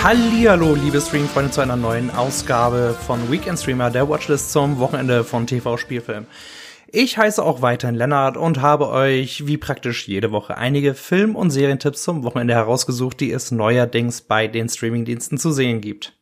Hallihallo, 0.00 0.76
liebe 0.76 1.00
Streamfreunde, 1.00 1.50
zu 1.50 1.60
einer 1.60 1.76
neuen 1.76 2.10
Ausgabe 2.10 2.94
von 3.06 3.32
Weekend 3.32 3.58
Streamer, 3.58 3.90
der 3.90 4.08
Watchlist 4.08 4.52
zum 4.52 4.78
Wochenende 4.78 5.24
von 5.24 5.46
TV-Spielfilm. 5.46 6.26
Ich 6.86 7.18
heiße 7.18 7.42
auch 7.42 7.62
weiterhin 7.62 7.96
Lennart 7.96 8.36
und 8.36 8.62
habe 8.62 8.88
euch, 8.88 9.46
wie 9.48 9.56
praktisch 9.56 10.06
jede 10.06 10.30
Woche, 10.30 10.56
einige 10.56 10.94
Film- 10.94 11.34
und 11.34 11.50
Serientipps 11.50 12.04
zum 12.04 12.22
Wochenende 12.22 12.54
herausgesucht, 12.54 13.18
die 13.18 13.32
es 13.32 13.50
neuerdings 13.50 14.20
bei 14.20 14.46
den 14.46 14.68
Streamingdiensten 14.68 15.36
zu 15.36 15.50
sehen 15.50 15.80
gibt. 15.80 16.17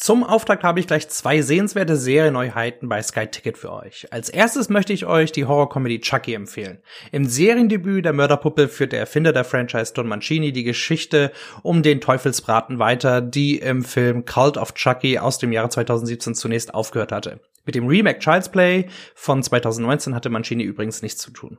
Zum 0.00 0.22
Auftakt 0.22 0.62
habe 0.62 0.78
ich 0.78 0.86
gleich 0.86 1.08
zwei 1.08 1.42
sehenswerte 1.42 1.96
Serienneuheiten 1.96 2.88
bei 2.88 3.02
Sky 3.02 3.26
Ticket 3.26 3.58
für 3.58 3.72
euch. 3.72 4.06
Als 4.12 4.28
erstes 4.28 4.68
möchte 4.68 4.92
ich 4.92 5.06
euch 5.06 5.32
die 5.32 5.44
Horrorcomedy 5.44 6.00
Chucky 6.00 6.34
empfehlen. 6.34 6.78
Im 7.10 7.24
Seriendebüt 7.24 8.04
der 8.04 8.12
Mörderpuppe 8.12 8.68
führt 8.68 8.92
der 8.92 9.00
Erfinder 9.00 9.32
der 9.32 9.42
Franchise 9.42 9.92
Don 9.92 10.06
Mancini 10.06 10.52
die 10.52 10.62
Geschichte 10.62 11.32
um 11.64 11.82
den 11.82 12.00
Teufelsbraten 12.00 12.78
weiter, 12.78 13.20
die 13.20 13.58
im 13.58 13.82
Film 13.82 14.24
Cult 14.24 14.56
of 14.56 14.74
Chucky 14.74 15.18
aus 15.18 15.38
dem 15.38 15.50
Jahre 15.50 15.68
2017 15.68 16.36
zunächst 16.36 16.74
aufgehört 16.74 17.10
hatte. 17.10 17.40
Mit 17.64 17.74
dem 17.74 17.88
Remake 17.88 18.20
Child's 18.20 18.50
Play 18.50 18.86
von 19.16 19.42
2019 19.42 20.14
hatte 20.14 20.30
Mancini 20.30 20.62
übrigens 20.62 21.02
nichts 21.02 21.20
zu 21.20 21.32
tun. 21.32 21.58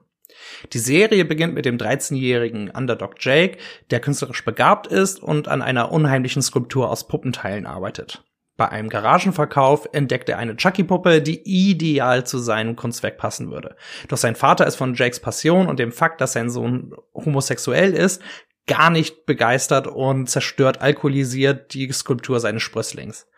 Die 0.71 0.79
Serie 0.79 1.25
beginnt 1.25 1.55
mit 1.55 1.65
dem 1.65 1.77
13-jährigen 1.77 2.69
Underdog 2.69 3.15
Jake, 3.19 3.57
der 3.91 3.99
künstlerisch 3.99 4.45
begabt 4.45 4.87
ist 4.87 5.21
und 5.21 5.49
an 5.49 5.61
einer 5.61 5.91
unheimlichen 5.91 6.41
Skulptur 6.41 6.89
aus 6.89 7.05
Puppenteilen 7.05 7.65
arbeitet. 7.65 8.23
Bei 8.59 8.67
einem 8.67 8.89
Garagenverkauf 8.89 9.87
entdeckt 9.93 10.27
er 10.27 10.37
eine 10.37 10.57
Chucky-Puppe, 10.57 11.21
die 11.21 11.39
ideal 11.45 12.25
zu 12.25 12.39
seinem 12.39 12.75
Kunstwerk 12.75 13.17
passen 13.17 13.51
würde. 13.51 13.77
Doch 14.09 14.17
sein 14.17 14.35
Vater 14.35 14.67
ist 14.67 14.75
von 14.75 14.95
Jakes 14.95 15.21
Passion 15.21 15.67
und 15.67 15.79
dem 15.79 15.93
Fakt, 15.93 16.19
dass 16.19 16.33
sein 16.33 16.49
Sohn 16.49 16.93
homosexuell 17.13 17.93
ist, 17.93 18.21
gar 18.67 18.89
nicht 18.89 19.25
begeistert 19.25 19.87
und 19.87 20.29
zerstört 20.29 20.81
alkoholisiert 20.81 21.73
die 21.73 21.89
Skulptur 21.93 22.41
seines 22.41 22.61
Sprösslings. 22.61 23.29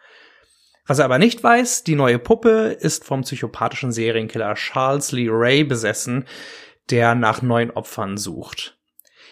Was 0.88 0.98
er 0.98 1.06
aber 1.06 1.20
nicht 1.20 1.44
weiß, 1.44 1.84
die 1.84 1.94
neue 1.94 2.18
Puppe 2.18 2.76
ist 2.80 3.06
vom 3.06 3.22
psychopathischen 3.22 3.92
Serienkiller 3.92 4.56
Charles 4.56 5.12
Lee 5.12 5.30
Ray 5.30 5.64
besessen, 5.64 6.26
der 6.90 7.14
nach 7.14 7.44
neuen 7.44 7.70
Opfern 7.70 8.18
sucht. 8.18 8.81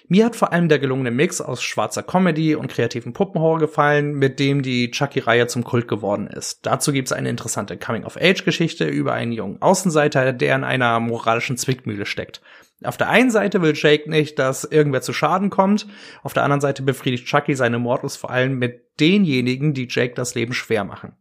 Mir 0.07 0.25
hat 0.25 0.35
vor 0.35 0.53
allem 0.53 0.69
der 0.69 0.79
gelungene 0.79 1.11
Mix 1.11 1.41
aus 1.41 1.61
schwarzer 1.61 2.03
Comedy 2.03 2.55
und 2.55 2.71
kreativen 2.71 3.13
Puppenhorror 3.13 3.59
gefallen, 3.59 4.13
mit 4.13 4.39
dem 4.39 4.61
die 4.61 4.91
Chucky-Reihe 4.91 5.47
zum 5.47 5.63
Kult 5.63 5.87
geworden 5.87 6.27
ist. 6.27 6.65
Dazu 6.65 6.91
gibt's 6.91 7.11
eine 7.11 7.29
interessante 7.29 7.77
Coming-of-Age-Geschichte 7.77 8.87
über 8.87 9.13
einen 9.13 9.31
jungen 9.31 9.61
Außenseiter, 9.61 10.33
der 10.33 10.55
in 10.55 10.63
einer 10.63 10.99
moralischen 10.99 11.57
Zwickmühle 11.57 12.05
steckt. 12.05 12.41
Auf 12.83 12.95
der 12.97 13.09
einen 13.09 13.29
Seite 13.29 13.61
will 13.61 13.73
Jake 13.75 14.09
nicht, 14.09 14.39
dass 14.39 14.63
irgendwer 14.63 15.01
zu 15.01 15.11
Schaden 15.11 15.49
kommt, 15.49 15.85
auf 16.23 16.33
der 16.33 16.43
anderen 16.43 16.61
Seite 16.61 16.81
befriedigt 16.81 17.27
Chucky 17.27 17.53
seine 17.55 17.77
Mortus 17.77 18.15
vor 18.15 18.29
allem 18.29 18.57
mit 18.57 18.99
denjenigen, 18.99 19.73
die 19.73 19.87
Jake 19.89 20.13
das 20.13 20.33
Leben 20.33 20.53
schwer 20.53 20.85
machen. 20.85 21.13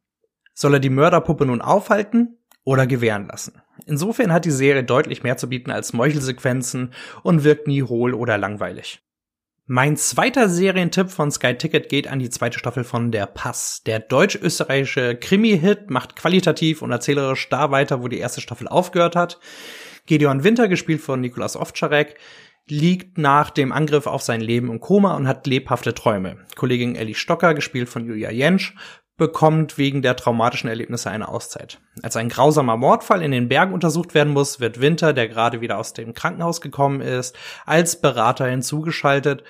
Soll 0.54 0.74
er 0.74 0.80
die 0.80 0.90
Mörderpuppe 0.90 1.46
nun 1.46 1.60
aufhalten 1.60 2.38
oder 2.64 2.86
gewähren 2.86 3.26
lassen? 3.26 3.60
Insofern 3.86 4.32
hat 4.32 4.44
die 4.44 4.50
Serie 4.50 4.84
deutlich 4.84 5.22
mehr 5.22 5.36
zu 5.36 5.48
bieten 5.48 5.70
als 5.70 5.92
Meuchelsequenzen 5.92 6.92
und 7.22 7.44
wirkt 7.44 7.66
nie 7.66 7.82
hohl 7.82 8.14
oder 8.14 8.38
langweilig. 8.38 9.00
Mein 9.70 9.98
zweiter 9.98 10.48
Serientipp 10.48 11.10
von 11.10 11.30
Sky 11.30 11.54
Ticket 11.54 11.90
geht 11.90 12.08
an 12.08 12.18
die 12.18 12.30
zweite 12.30 12.58
Staffel 12.58 12.84
von 12.84 13.12
Der 13.12 13.26
Pass. 13.26 13.82
Der 13.84 14.00
deutsch-österreichische 14.00 15.16
Krimi-Hit 15.16 15.90
macht 15.90 16.16
qualitativ 16.16 16.80
und 16.80 16.90
erzählerisch 16.90 17.50
da 17.50 17.70
weiter, 17.70 18.02
wo 18.02 18.08
die 18.08 18.16
erste 18.16 18.40
Staffel 18.40 18.66
aufgehört 18.66 19.14
hat. 19.14 19.38
Gideon 20.06 20.42
Winter, 20.42 20.68
gespielt 20.68 21.02
von 21.02 21.20
Nikolas 21.20 21.54
Ovtcharek, 21.54 22.16
liegt 22.66 23.18
nach 23.18 23.50
dem 23.50 23.70
Angriff 23.70 24.06
auf 24.06 24.22
sein 24.22 24.40
Leben 24.40 24.70
im 24.70 24.80
Koma 24.80 25.14
und 25.14 25.28
hat 25.28 25.46
lebhafte 25.46 25.92
Träume. 25.92 26.38
Kollegin 26.56 26.96
Ellie 26.96 27.14
Stocker, 27.14 27.52
gespielt 27.52 27.90
von 27.90 28.06
Julia 28.06 28.30
Jentsch, 28.30 28.74
bekommt 29.18 29.76
wegen 29.76 30.00
der 30.00 30.16
traumatischen 30.16 30.70
Erlebnisse 30.70 31.10
eine 31.10 31.28
Auszeit. 31.28 31.78
Als 32.02 32.16
ein 32.16 32.30
grausamer 32.30 32.76
Mordfall 32.76 33.22
in 33.22 33.32
den 33.32 33.48
Bergen 33.48 33.74
untersucht 33.74 34.14
werden 34.14 34.32
muss, 34.32 34.60
wird 34.60 34.80
Winter, 34.80 35.12
der 35.12 35.28
gerade 35.28 35.60
wieder 35.60 35.76
aus 35.76 35.92
dem 35.92 36.14
Krankenhaus 36.14 36.62
gekommen 36.62 37.02
ist, 37.02 37.36
als 37.66 38.00
Berater 38.00 38.46
hinzugeschaltet, 38.46 39.44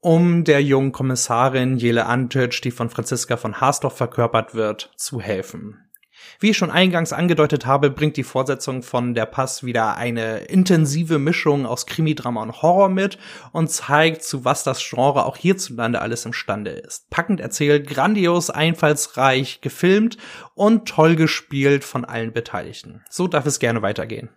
um 0.00 0.42
der 0.42 0.62
jungen 0.62 0.90
Kommissarin 0.90 1.76
Jele 1.76 2.06
Antic, 2.06 2.60
die 2.62 2.72
von 2.72 2.90
Franziska 2.90 3.36
von 3.36 3.60
Haasdorf 3.60 3.96
verkörpert 3.96 4.54
wird, 4.54 4.90
zu 4.96 5.20
helfen. 5.20 5.78
Wie 6.40 6.50
ich 6.50 6.56
schon 6.56 6.70
eingangs 6.70 7.12
angedeutet 7.12 7.66
habe, 7.66 7.90
bringt 7.90 8.16
die 8.16 8.24
Fortsetzung 8.24 8.82
von 8.82 9.14
Der 9.14 9.26
Pass 9.26 9.64
wieder 9.64 9.96
eine 9.96 10.38
intensive 10.38 11.18
Mischung 11.18 11.66
aus 11.66 11.86
Krimi-Drama 11.86 12.42
und 12.42 12.62
Horror 12.62 12.88
mit 12.88 13.18
und 13.52 13.70
zeigt, 13.70 14.22
zu 14.22 14.44
was 14.44 14.64
das 14.64 14.82
Genre 14.86 15.24
auch 15.24 15.36
hierzulande 15.36 16.00
alles 16.00 16.24
imstande 16.26 16.72
ist. 16.72 17.08
Packend 17.10 17.40
erzählt, 17.40 17.88
grandios, 17.88 18.50
einfallsreich 18.50 19.60
gefilmt 19.60 20.16
und 20.54 20.88
toll 20.88 21.16
gespielt 21.16 21.84
von 21.84 22.04
allen 22.04 22.32
Beteiligten. 22.32 23.02
So 23.08 23.28
darf 23.28 23.46
es 23.46 23.58
gerne 23.58 23.82
weitergehen. 23.82 24.30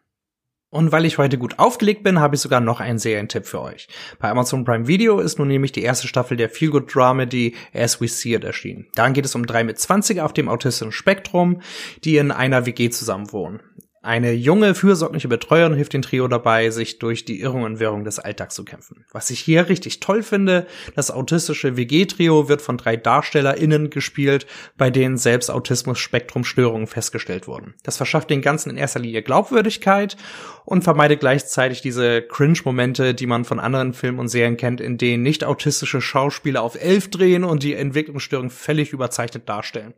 Und 0.70 0.92
weil 0.92 1.06
ich 1.06 1.18
heute 1.18 1.38
gut 1.38 1.58
aufgelegt 1.58 2.04
bin, 2.04 2.20
habe 2.20 2.36
ich 2.36 2.42
sogar 2.42 2.60
noch 2.60 2.82
einen 2.82 3.00
Serientipp 3.00 3.46
für 3.46 3.62
euch. 3.62 3.88
Bei 4.20 4.30
Amazon 4.30 4.66
Prime 4.66 4.88
Video 4.88 5.20
ist 5.20 5.40
nun 5.40 5.48
nämlich 5.48 5.72
die 5.72 5.84
erste 5.84 6.08
Staffel 6.08 6.36
der 6.36 6.50
Feelgood 6.50 6.94
Dramedy 6.94 7.56
As 7.74 8.02
We 8.02 8.08
See 8.08 8.34
It 8.34 8.44
erschienen. 8.44 8.88
Darin 8.96 9.14
geht 9.14 9.26
es 9.26 9.36
um 9.36 9.46
drei 9.46 9.64
mit 9.64 9.80
20 9.80 10.22
auf 10.22 10.34
dem 10.34 10.50
autistischen 10.50 10.92
Spektrum, 10.92 11.62
die 12.04 12.18
in 12.18 12.32
einer 12.32 12.66
WG 12.66 12.90
zusammenwohnen. 12.90 13.62
Eine 14.06 14.34
junge, 14.34 14.76
fürsorgliche 14.76 15.28
Betreuerin 15.28 15.74
hilft 15.74 15.94
dem 15.94 16.04
Trio 16.04 16.28
dabei, 16.28 16.70
sich 16.70 17.00
durch 17.00 17.26
die 17.26 17.42
Irrung 17.42 17.64
und 17.64 17.80
Wirrung 17.80 18.04
des 18.04 18.20
Alltags 18.20 18.54
zu 18.54 18.64
kämpfen. 18.64 19.04
Was 19.12 19.32
ich 19.32 19.40
hier 19.40 19.68
richtig 19.68 20.00
toll 20.00 20.22
finde, 20.22 20.68
das 20.96 21.10
autistische 21.10 21.76
WG-Trio 21.76 22.48
wird 22.48 22.62
von 22.62 22.78
drei 22.78 22.98
DarstellerInnen 22.98 23.90
gespielt, 23.90 24.46
bei 24.78 24.92
denen 24.92 25.18
selbst 25.18 25.50
Autismus-Spektrum-Störungen 25.50 26.86
festgestellt 26.86 27.48
wurden. 27.48 27.74
Das 27.82 27.98
verschafft 27.98 28.30
den 28.30 28.44
Ganzen 28.44 28.70
in 28.70 28.78
erster 28.78 29.00
Linie 29.00 29.24
Glaubwürdigkeit 29.24 30.18
und 30.66 30.84
vermeidet 30.84 31.20
gleichzeitig 31.20 31.82
diese 31.82 32.22
Cringe-Momente, 32.22 33.16
die 33.16 33.26
man 33.26 33.44
von 33.44 33.60
anderen 33.60 33.96
Filmen 33.96 34.20
und 34.20 34.28
Serien 34.28 34.58
kennt, 34.58 34.82
in 34.82 35.00
denen 35.00 35.24
nicht 35.24 35.44
autistische 35.44 36.00
Schauspieler 36.00 36.62
auf 36.62 36.80
elf 36.80 37.10
drehen 37.10 37.44
und 37.44 37.64
die 37.64 37.74
Entwicklungsstörung 37.74 38.52
völlig 38.52 38.94
überzeichnet 38.94 39.50
darstellen. 39.50 39.96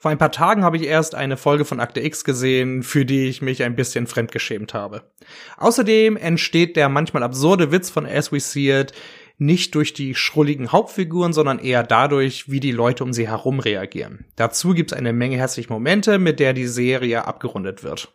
Vor 0.00 0.12
ein 0.12 0.18
paar 0.18 0.30
Tagen 0.30 0.62
habe 0.62 0.76
ich 0.76 0.84
erst 0.84 1.16
eine 1.16 1.36
Folge 1.36 1.64
von 1.64 1.80
Akte 1.80 2.00
X 2.00 2.22
gesehen, 2.22 2.84
für 2.84 3.04
die 3.04 3.28
ich 3.28 3.42
mich 3.42 3.64
ein 3.64 3.74
bisschen 3.74 4.06
fremdgeschämt 4.06 4.72
habe. 4.72 5.02
Außerdem 5.56 6.16
entsteht 6.16 6.76
der 6.76 6.88
manchmal 6.88 7.24
absurde 7.24 7.72
Witz 7.72 7.90
von 7.90 8.06
As 8.06 8.30
We 8.30 8.38
See 8.38 8.70
It 8.70 8.92
nicht 9.38 9.74
durch 9.74 9.94
die 9.94 10.14
schrulligen 10.14 10.70
Hauptfiguren, 10.70 11.32
sondern 11.32 11.58
eher 11.58 11.82
dadurch, 11.82 12.48
wie 12.48 12.60
die 12.60 12.72
Leute 12.72 13.02
um 13.02 13.12
sie 13.12 13.28
herum 13.28 13.58
reagieren. 13.58 14.24
Dazu 14.36 14.72
gibt 14.72 14.92
es 14.92 14.98
eine 14.98 15.12
Menge 15.12 15.36
herzliche 15.36 15.72
Momente, 15.72 16.18
mit 16.18 16.38
der 16.38 16.52
die 16.52 16.66
Serie 16.66 17.24
abgerundet 17.24 17.82
wird. 17.82 18.12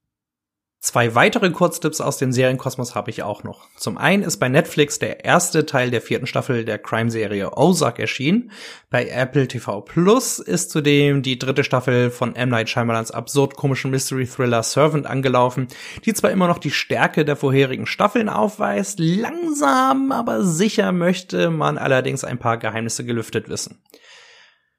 Zwei 0.84 1.16
weitere 1.16 1.50
Kurztipps 1.50 2.02
aus 2.02 2.18
dem 2.18 2.34
Serienkosmos 2.34 2.94
habe 2.94 3.10
ich 3.10 3.24
auch 3.24 3.46
noch. 3.46 3.70
Zum 3.78 3.98
einen 3.98 4.22
ist 4.22 4.36
bei 4.36 4.50
Netflix 4.50 5.00
der 5.00 5.24
erste 5.24 5.66
Teil 5.66 5.92
der 5.92 6.02
vierten 6.02 6.28
Staffel 6.28 6.66
der 6.66 6.78
Crime-Serie 6.78 7.56
Ozark 7.56 8.00
erschienen. 8.00 8.52
Bei 8.90 9.08
Apple 9.08 9.48
TV 9.48 9.80
Plus 9.80 10.40
ist 10.40 10.72
zudem 10.72 11.22
die 11.22 11.40
dritte 11.40 11.64
Staffel 11.64 12.12
von 12.12 12.36
M. 12.36 12.50
Night 12.50 12.68
Shyamalans 12.68 13.12
absurd 13.12 13.56
komischen 13.56 13.92
Mystery-Thriller 13.92 14.62
Servant 14.62 15.08
angelaufen, 15.08 15.70
die 16.04 16.14
zwar 16.14 16.32
immer 16.32 16.50
noch 16.50 16.58
die 16.58 16.72
Stärke 16.72 17.24
der 17.24 17.38
vorherigen 17.38 17.86
Staffeln 17.86 18.28
aufweist, 18.28 19.00
langsam, 19.00 20.12
aber 20.12 20.44
sicher 20.44 20.92
möchte 20.92 21.50
man 21.50 21.78
allerdings 21.78 22.26
ein 22.26 22.40
paar 22.40 22.58
Geheimnisse 22.58 23.06
gelüftet 23.06 23.48
wissen. 23.48 23.82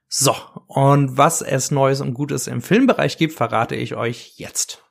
So, 0.08 0.36
und 0.66 1.16
was 1.16 1.40
es 1.40 1.70
Neues 1.70 2.02
und 2.02 2.12
Gutes 2.12 2.46
im 2.46 2.60
Filmbereich 2.60 3.16
gibt, 3.16 3.32
verrate 3.32 3.74
ich 3.74 3.94
euch 3.94 4.34
jetzt. 4.36 4.83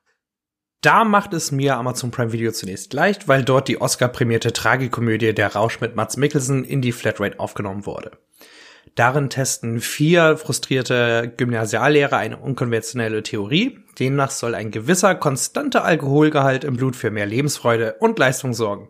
Da 0.84 1.06
macht 1.06 1.34
es 1.34 1.54
mir 1.54 1.78
Amazon 1.78 2.12
Prime 2.12 2.34
Video 2.34 2.52
zunächst 2.52 2.92
leicht, 2.92 3.30
weil 3.30 3.46
dort 3.46 3.70
die 3.70 3.80
Oscar-prämierte 3.80 4.52
Tragikomödie 4.52 5.34
Der 5.34 5.56
Rausch 5.56 5.80
mit 5.80 5.96
Mats 5.96 6.18
Mikkelsen 6.18 6.66
in 6.66 6.82
die 6.82 6.92
Flatrate 6.92 7.40
aufgenommen 7.40 7.86
wurde. 7.86 8.12
Darin 8.96 9.30
testen 9.30 9.80
vier 9.80 10.36
frustrierte 10.36 11.34
Gymnasiallehrer 11.38 12.18
eine 12.18 12.36
unkonventionelle 12.36 13.24
Theorie. 13.24 13.80
Demnach 13.98 14.32
soll 14.32 14.56
ein 14.56 14.72
gewisser 14.72 15.16
konstanter 15.16 15.86
Alkoholgehalt 15.86 16.66
im 16.66 16.76
Blut 16.76 16.98
für 16.98 17.12
mehr 17.12 17.28
Lebensfreude 17.28 17.96
und 18.02 18.20
Leistung 18.20 18.54
sorgen. 18.54 18.90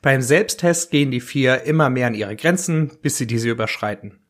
Beim 0.00 0.22
Selbsttest 0.22 0.92
gehen 0.92 1.10
die 1.10 1.20
vier 1.20 1.64
immer 1.64 1.90
mehr 1.90 2.06
an 2.06 2.14
ihre 2.14 2.36
Grenzen, 2.36 2.92
bis 3.02 3.18
sie 3.18 3.26
diese 3.26 3.50
überschreiten. 3.50 4.21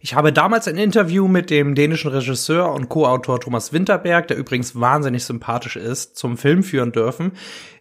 Ich 0.00 0.14
habe 0.14 0.32
damals 0.32 0.68
ein 0.68 0.76
Interview 0.76 1.28
mit 1.28 1.50
dem 1.50 1.74
dänischen 1.74 2.10
Regisseur 2.10 2.72
und 2.72 2.88
Co-Autor 2.88 3.40
Thomas 3.40 3.72
Winterberg, 3.72 4.28
der 4.28 4.36
übrigens 4.36 4.78
wahnsinnig 4.78 5.24
sympathisch 5.24 5.76
ist, 5.76 6.16
zum 6.16 6.38
Film 6.38 6.62
führen 6.62 6.92
dürfen, 6.92 7.32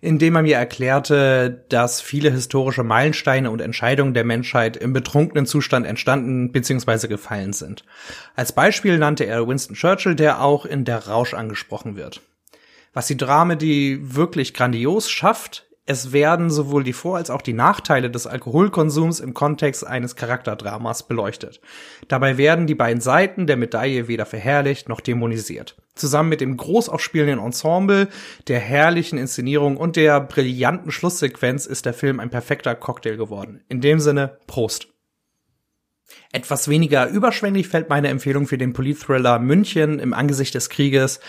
in 0.02 0.20
dem 0.20 0.36
er 0.36 0.42
mir 0.42 0.58
erklärte, 0.58 1.66
dass 1.70 2.02
viele 2.02 2.32
historische 2.32 2.84
Meilensteine 2.84 3.52
und 3.52 3.62
Entscheidungen 3.62 4.14
der 4.14 4.24
Menschheit 4.24 4.78
im 4.78 4.94
betrunkenen 4.94 5.46
Zustand 5.46 5.86
entstanden 5.86 6.52
bzw. 6.52 7.08
gefallen 7.08 7.54
sind. 7.54 7.86
Als 8.36 8.52
Beispiel 8.52 8.98
nannte 8.98 9.26
er 9.26 9.48
Winston 9.48 9.76
Churchill, 9.76 10.16
der 10.16 10.42
auch 10.42 10.66
in 10.66 10.86
Der 10.86 11.08
Rausch 11.08 11.34
angesprochen 11.34 11.96
wird. 11.96 12.22
Was 12.94 13.08
die 13.08 13.18
Dramedy 13.18 14.00
wirklich 14.02 14.54
grandios 14.54 15.12
schafft, 15.12 15.65
Es 15.88 16.12
werden 16.12 16.50
sowohl 16.50 16.84
die 16.84 16.94
Vor- 16.94 17.18
als 17.18 17.30
auch 17.30 17.44
die 17.44 17.54
Nachteile 17.54 18.10
des 18.10 18.26
Alkoholkonsums 18.26 19.20
im 19.20 19.36
Kontext 19.36 19.86
eines 19.86 20.16
Charakterdramas 20.16 21.04
beleuchtet. 21.04 21.62
Dabei 22.08 22.38
werden 22.40 22.66
die 22.66 22.74
beiden 22.74 23.02
Seiten 23.02 23.46
der 23.46 23.56
Medaille 23.56 24.08
weder 24.08 24.26
verherrlicht 24.26 24.90
noch 24.90 25.00
dämonisiert. 25.00 25.76
Zusammen 25.94 26.30
mit 26.30 26.42
dem 26.42 26.58
groß 26.58 26.90
aufspielenden 26.90 27.40
Ensemble, 27.40 28.08
der 28.48 28.60
herrlichen 28.60 29.20
Inszenierung 29.20 29.78
und 29.78 29.96
der 29.96 30.22
brillanten 30.22 30.92
Schlusssequenz 30.92 31.68
ist 31.68 31.86
der 31.86 31.94
Film 31.94 32.20
ein 32.20 32.32
perfekter 32.32 32.74
Cocktail 32.74 33.16
geworden. 33.16 33.64
In 33.70 33.80
dem 33.80 34.00
Sinne, 34.00 34.40
Prost! 34.48 34.88
Etwas 36.32 36.68
weniger 36.68 37.08
überschwänglich 37.08 37.68
fällt 37.68 37.90
meine 37.90 38.10
Empfehlung 38.10 38.48
für 38.48 38.58
den 38.58 38.74
Politthriller 38.74 39.40
München 39.40 40.00
im 40.00 40.14
Angesicht 40.14 40.54
des 40.54 40.70
Krieges 40.70 41.20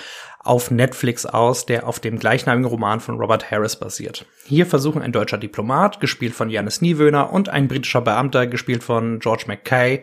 auf 0.47 0.71
Netflix 0.71 1.27
aus, 1.27 1.67
der 1.67 1.87
auf 1.87 2.01
dem 2.01 2.19
gleichnamigen 2.19 2.69
Roman 2.69 3.01
von 3.01 3.19
Robert 3.19 3.51
Harris 3.51 3.77
basiert. 3.77 4.27
Hier 4.45 4.67
versuchen 4.67 5.03
ein 5.03 5.13
deutscher 5.13 5.39
Diplomat, 5.39 6.01
gespielt 6.01 6.35
von 6.35 6.51
Janis 6.51 6.81
Niewöhner, 6.81 7.33
und 7.33 7.49
ein 7.49 7.69
britischer 7.69 8.01
Beamter, 8.01 8.47
gespielt 8.47 8.85
von 8.85 9.19
George 9.19 9.45
Mackay, 9.47 10.03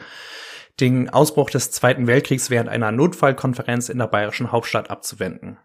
den 0.79 1.09
Ausbruch 1.09 1.49
des 1.49 1.71
Zweiten 1.71 2.07
Weltkriegs 2.07 2.49
während 2.49 2.69
einer 2.69 2.91
Notfallkonferenz 2.91 3.89
in 3.89 3.99
der 3.99 4.07
bayerischen 4.07 4.51
Hauptstadt 4.51 4.89
abzuwenden. 4.89 5.57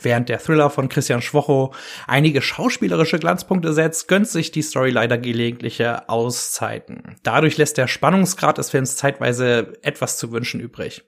Während 0.00 0.28
der 0.28 0.38
Thriller 0.38 0.70
von 0.70 0.88
Christian 0.88 1.22
Schwocho 1.22 1.72
einige 2.06 2.42
schauspielerische 2.42 3.18
Glanzpunkte 3.18 3.72
setzt, 3.72 4.08
gönnt 4.08 4.28
sich 4.28 4.50
die 4.50 4.62
Story 4.62 4.90
leider 4.90 5.18
gelegentliche 5.18 6.08
Auszeiten. 6.08 7.16
Dadurch 7.22 7.56
lässt 7.56 7.78
der 7.78 7.88
Spannungsgrad 7.88 8.58
des 8.58 8.70
Films 8.70 8.96
zeitweise 8.96 9.72
etwas 9.82 10.18
zu 10.18 10.32
wünschen 10.32 10.60
übrig. 10.60 11.02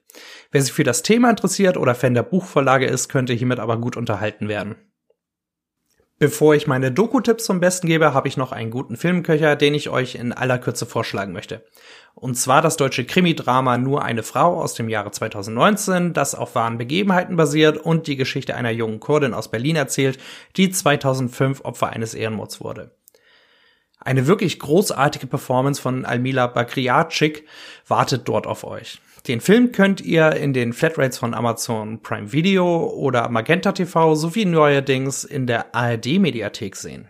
Wer 0.51 0.61
sich 0.61 0.73
für 0.73 0.83
das 0.83 1.03
Thema 1.03 1.29
interessiert 1.29 1.77
oder 1.77 1.95
Fan 1.95 2.13
der 2.13 2.23
Buchvorlage 2.23 2.85
ist, 2.85 3.09
könnte 3.09 3.33
hiermit 3.33 3.59
aber 3.59 3.77
gut 3.79 3.95
unterhalten 3.95 4.47
werden. 4.47 4.75
Bevor 6.19 6.53
ich 6.53 6.67
meine 6.67 6.91
Doku-Tipps 6.91 7.45
zum 7.45 7.61
Besten 7.61 7.87
gebe, 7.87 8.13
habe 8.13 8.27
ich 8.27 8.35
noch 8.35 8.51
einen 8.51 8.71
guten 8.71 8.97
Filmköcher, 8.97 9.55
den 9.55 9.73
ich 9.73 9.89
euch 9.89 10.15
in 10.15 10.33
aller 10.33 10.57
Kürze 10.57 10.85
vorschlagen 10.85 11.31
möchte. 11.31 11.63
Und 12.13 12.35
zwar 12.35 12.61
das 12.61 12.75
deutsche 12.75 13.05
Krimi-Drama 13.05 13.77
Nur 13.77 14.03
eine 14.03 14.21
Frau 14.21 14.61
aus 14.61 14.73
dem 14.73 14.89
Jahre 14.89 15.11
2019, 15.11 16.11
das 16.11 16.35
auf 16.35 16.55
wahren 16.55 16.77
Begebenheiten 16.77 17.37
basiert 17.37 17.77
und 17.77 18.05
die 18.07 18.17
Geschichte 18.17 18.55
einer 18.55 18.71
jungen 18.71 18.99
Kurdin 18.99 19.33
aus 19.33 19.49
Berlin 19.49 19.77
erzählt, 19.77 20.19
die 20.57 20.69
2005 20.69 21.61
Opfer 21.63 21.87
eines 21.87 22.13
Ehrenmords 22.13 22.59
wurde. 22.59 22.91
Eine 24.01 24.27
wirklich 24.27 24.59
großartige 24.59 25.27
Performance 25.27 25.81
von 25.81 26.03
Almila 26.03 26.47
Bakriatschik 26.47 27.45
wartet 27.87 28.27
dort 28.27 28.45
auf 28.45 28.65
euch. 28.65 28.99
Den 29.27 29.41
Film 29.41 29.71
könnt 29.71 30.01
ihr 30.01 30.31
in 30.35 30.53
den 30.53 30.73
Flatrates 30.73 31.17
von 31.17 31.33
Amazon 31.33 32.01
Prime 32.01 32.31
Video 32.31 32.87
oder 32.87 33.29
Magenta 33.29 33.71
TV 33.71 34.15
sowie 34.15 34.45
neuerdings 34.45 35.23
in 35.23 35.45
der 35.45 35.75
ARD 35.75 36.19
Mediathek 36.19 36.75
sehen. 36.75 37.07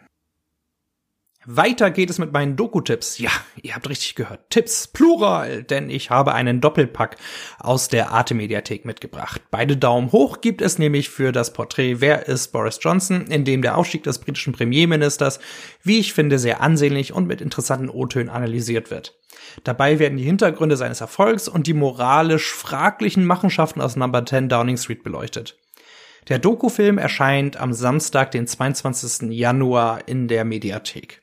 Weiter 1.46 1.90
geht 1.90 2.10
es 2.10 2.20
mit 2.20 2.34
meinen 2.34 2.58
Doku-Tipps. 2.58 3.18
Ja, 3.18 3.32
ihr 3.62 3.74
habt 3.74 3.88
richtig 3.88 4.16
gehört. 4.16 4.50
Tipps, 4.50 4.88
plural, 4.88 5.64
denn 5.64 5.90
ich 5.90 6.10
habe 6.10 6.34
einen 6.34 6.60
Doppelpack 6.60 7.16
aus 7.60 7.88
der 7.88 8.12
Arte-Mediathek 8.12 8.84
mitgebracht. 8.84 9.42
Beide 9.50 9.78
Daumen 9.78 10.12
hoch 10.12 10.42
gibt 10.42 10.62
es 10.62 10.80
nämlich 10.80 11.10
für 11.10 11.32
das 11.32 11.54
Porträt 11.54 12.02
Wer 12.02 12.28
ist 12.28 12.50
Boris 12.52 12.80
Johnson, 12.82 13.28
in 13.28 13.46
dem 13.46 13.62
der 13.62 13.78
Aufstieg 13.78 14.04
des 14.04 14.20
britischen 14.20 14.52
Premierministers, 14.52 15.40
wie 15.82 16.00
ich 16.00 16.14
finde, 16.14 16.40
sehr 16.40 16.60
ansehnlich 16.60 17.14
und 17.14 17.26
mit 17.26 17.40
interessanten 17.40 17.90
O-Tönen 17.90 18.30
analysiert 18.30 18.92
wird. 18.92 19.18
Dabei 19.64 19.98
werden 19.98 20.18
die 20.18 20.26
Hintergründe 20.26 20.76
seines 20.76 21.00
Erfolgs 21.00 21.48
und 21.48 21.68
die 21.68 21.74
moralisch 21.74 22.54
fraglichen 22.54 23.26
Machenschaften 23.26 23.80
aus 23.80 23.96
Number 23.96 24.26
10 24.26 24.50
Downing 24.50 24.78
Street 24.78 25.04
beleuchtet. 25.04 25.58
Der 26.28 26.38
Dokufilm 26.38 26.98
erscheint 26.98 27.56
am 27.56 27.72
Samstag, 27.72 28.32
den 28.32 28.46
22. 28.46 29.32
Januar 29.32 30.08
in 30.08 30.28
der 30.28 30.44
Mediathek. 30.44 31.22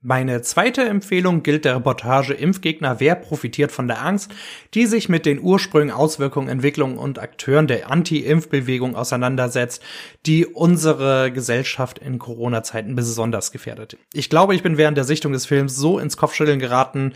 Meine 0.00 0.42
zweite 0.42 0.84
Empfehlung 0.84 1.42
gilt 1.42 1.64
der 1.64 1.74
Reportage 1.74 2.32
Impfgegner, 2.32 3.00
wer 3.00 3.16
profitiert 3.16 3.72
von 3.72 3.88
der 3.88 4.00
Angst, 4.04 4.30
die 4.74 4.86
sich 4.86 5.08
mit 5.08 5.26
den 5.26 5.40
Ursprüngen, 5.40 5.90
Auswirkungen, 5.90 6.48
Entwicklungen 6.48 6.98
und 6.98 7.18
Akteuren 7.18 7.66
der 7.66 7.90
Anti-Impf-Bewegung 7.90 8.94
auseinandersetzt, 8.94 9.82
die 10.24 10.46
unsere 10.46 11.32
Gesellschaft 11.32 11.98
in 11.98 12.20
Corona-Zeiten 12.20 12.94
besonders 12.94 13.50
gefährdet. 13.50 13.96
Ich 14.12 14.30
glaube, 14.30 14.54
ich 14.54 14.62
bin 14.62 14.78
während 14.78 14.96
der 14.96 15.02
Sichtung 15.02 15.32
des 15.32 15.46
Films 15.46 15.74
so 15.74 15.98
ins 15.98 16.16
Kopfschütteln 16.16 16.60
geraten, 16.60 17.14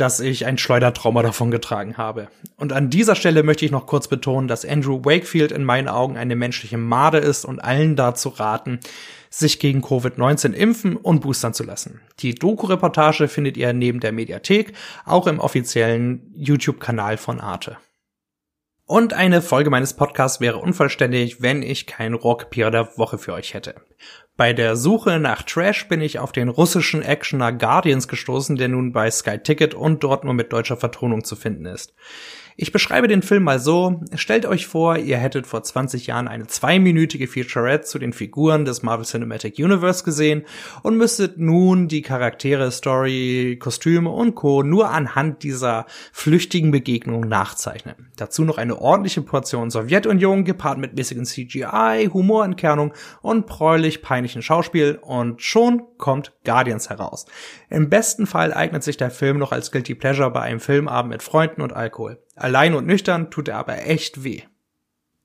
dass 0.00 0.20
ich 0.20 0.46
ein 0.46 0.58
Schleudertrauma 0.58 1.22
davon 1.22 1.50
getragen 1.50 1.96
habe. 1.96 2.28
Und 2.56 2.72
an 2.72 2.90
dieser 2.90 3.14
Stelle 3.14 3.42
möchte 3.42 3.64
ich 3.64 3.70
noch 3.70 3.86
kurz 3.86 4.08
betonen, 4.08 4.48
dass 4.48 4.64
Andrew 4.64 5.04
Wakefield 5.04 5.52
in 5.52 5.64
meinen 5.64 5.88
Augen 5.88 6.16
eine 6.16 6.36
menschliche 6.36 6.78
Made 6.78 7.18
ist 7.18 7.44
und 7.44 7.62
allen 7.62 7.96
dazu 7.96 8.30
raten, 8.30 8.80
sich 9.28 9.60
gegen 9.60 9.82
Covid-19 9.82 10.52
impfen 10.52 10.96
und 10.96 11.20
boostern 11.20 11.54
zu 11.54 11.62
lassen. 11.62 12.00
Die 12.20 12.34
Doku-Reportage 12.34 13.28
findet 13.28 13.56
ihr 13.56 13.72
neben 13.72 14.00
der 14.00 14.12
Mediathek 14.12 14.72
auch 15.04 15.26
im 15.26 15.38
offiziellen 15.38 16.32
YouTube-Kanal 16.34 17.16
von 17.16 17.40
Arte. 17.40 17.76
Und 18.86 19.12
eine 19.12 19.40
Folge 19.40 19.70
meines 19.70 19.94
Podcasts 19.94 20.40
wäre 20.40 20.58
unvollständig, 20.58 21.40
wenn 21.40 21.62
ich 21.62 21.86
kein 21.86 22.12
Rockpier 22.12 22.72
der 22.72 22.96
Woche 22.98 23.18
für 23.18 23.34
euch 23.34 23.54
hätte. 23.54 23.76
Bei 24.36 24.52
der 24.52 24.76
Suche 24.76 25.18
nach 25.20 25.42
Trash 25.42 25.88
bin 25.88 26.00
ich 26.00 26.18
auf 26.18 26.32
den 26.32 26.48
russischen 26.48 27.02
Actioner 27.02 27.52
Guardians 27.52 28.08
gestoßen, 28.08 28.56
der 28.56 28.68
nun 28.68 28.92
bei 28.92 29.10
Sky 29.10 29.38
Ticket 29.38 29.74
und 29.74 30.02
dort 30.02 30.24
nur 30.24 30.34
mit 30.34 30.52
deutscher 30.52 30.76
Vertonung 30.78 31.24
zu 31.24 31.36
finden 31.36 31.66
ist. 31.66 31.94
Ich 32.62 32.72
beschreibe 32.72 33.08
den 33.08 33.22
Film 33.22 33.44
mal 33.44 33.58
so. 33.58 34.02
Stellt 34.14 34.44
euch 34.44 34.66
vor, 34.66 34.98
ihr 34.98 35.16
hättet 35.16 35.46
vor 35.46 35.62
20 35.62 36.06
Jahren 36.06 36.28
eine 36.28 36.46
zweiminütige 36.46 37.26
Featurette 37.26 37.86
zu 37.86 37.98
den 37.98 38.12
Figuren 38.12 38.66
des 38.66 38.82
Marvel 38.82 39.06
Cinematic 39.06 39.58
Universe 39.58 40.04
gesehen 40.04 40.44
und 40.82 40.98
müsstet 40.98 41.38
nun 41.38 41.88
die 41.88 42.02
Charaktere, 42.02 42.70
Story, 42.70 43.56
Kostüme 43.58 44.10
und 44.10 44.34
Co. 44.34 44.62
nur 44.62 44.90
anhand 44.90 45.42
dieser 45.42 45.86
flüchtigen 46.12 46.70
Begegnungen 46.70 47.30
nachzeichnen. 47.30 48.10
Dazu 48.16 48.44
noch 48.44 48.58
eine 48.58 48.78
ordentliche 48.78 49.22
Portion 49.22 49.70
Sowjetunion 49.70 50.44
gepaart 50.44 50.76
mit 50.76 50.94
mäßigen 50.94 51.24
CGI, 51.24 52.10
Humorentkernung 52.12 52.92
und 53.22 53.46
preulich 53.46 54.02
peinlichen 54.30 54.42
Schauspiel 54.42 54.98
und 55.02 55.42
schon 55.42 55.82
kommt 55.98 56.32
Guardians 56.44 56.88
heraus. 56.88 57.26
Im 57.68 57.90
besten 57.90 58.26
Fall 58.26 58.54
eignet 58.54 58.84
sich 58.84 58.96
der 58.96 59.10
Film 59.10 59.38
noch 59.38 59.52
als 59.52 59.72
Guilty 59.72 59.94
Pleasure 59.94 60.30
bei 60.30 60.42
einem 60.42 60.60
Filmabend 60.60 61.10
mit 61.10 61.22
Freunden 61.22 61.62
und 61.62 61.72
Alkohol. 61.72 62.22
Allein 62.36 62.74
und 62.74 62.86
nüchtern 62.86 63.30
tut 63.30 63.48
er 63.48 63.58
aber 63.58 63.86
echt 63.86 64.22
weh. 64.22 64.42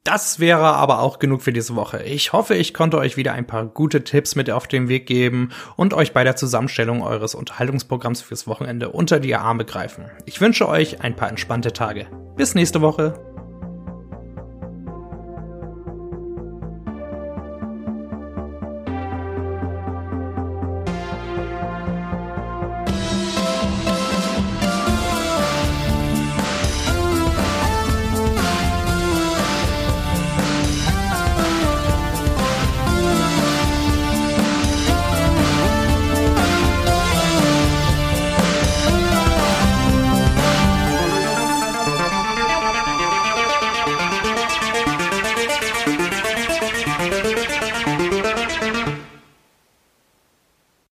Das 0.03 0.39
wäre 0.39 0.73
aber 0.75 0.99
auch 0.99 1.17
genug 1.17 1.41
für 1.41 1.53
diese 1.53 1.75
Woche. 1.75 2.03
Ich 2.03 2.31
hoffe, 2.31 2.53
ich 2.53 2.75
konnte 2.75 2.99
euch 2.99 3.17
wieder 3.17 3.33
ein 3.33 3.47
paar 3.47 3.65
gute 3.65 4.03
Tipps 4.03 4.35
mit 4.35 4.51
auf 4.51 4.67
den 4.67 4.87
Weg 4.87 5.07
geben 5.07 5.49
und 5.77 5.95
euch 5.95 6.13
bei 6.13 6.23
der 6.23 6.35
Zusammenstellung 6.35 7.01
eures 7.01 7.33
Unterhaltungsprogramms 7.33 8.21
fürs 8.21 8.45
Wochenende 8.45 8.89
unter 8.89 9.19
die 9.19 9.35
Arme 9.35 9.65
greifen. 9.65 10.05
Ich 10.25 10.41
wünsche 10.41 10.67
euch 10.67 11.01
ein 11.01 11.15
paar 11.15 11.29
entspannte 11.29 11.73
Tage. 11.73 12.07
Bis 12.35 12.53
nächste 12.53 12.81
Woche. 12.81 13.44